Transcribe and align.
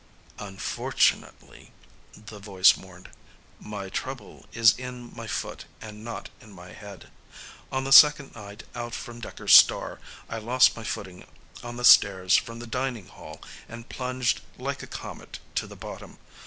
"Unfortunately," 0.39 1.71
the 2.17 2.39
voice 2.39 2.75
mourned, 2.75 3.09
"my 3.59 3.87
trouble 3.87 4.47
is 4.51 4.73
in 4.75 5.15
my 5.15 5.27
foot 5.27 5.65
and 5.79 6.03
not 6.03 6.31
in 6.41 6.51
my 6.51 6.69
head. 6.73 7.11
On 7.71 7.83
the 7.83 7.91
second 7.93 8.33
night 8.33 8.63
out 8.73 8.95
from 8.95 9.21
Dekker's 9.21 9.53
star, 9.53 9.99
I 10.27 10.39
lost 10.39 10.75
my 10.75 10.83
footing 10.83 11.27
on 11.61 11.77
the 11.77 11.85
stairs 11.85 12.35
from 12.35 12.57
the 12.57 12.65
dining 12.65 13.09
hall 13.09 13.43
and 13.69 13.89
plunged 13.89 14.41
like 14.57 14.81
a 14.81 14.87
comet 14.87 15.37
to 15.53 15.67
the 15.67 15.75
bottom. 15.75 16.17